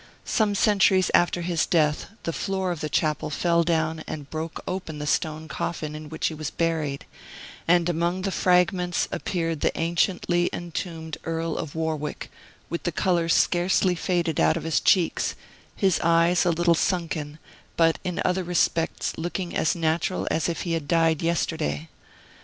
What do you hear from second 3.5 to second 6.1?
down and broke open the stone coffin in